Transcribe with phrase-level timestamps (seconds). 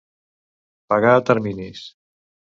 [0.93, 1.85] Pagar a terminis.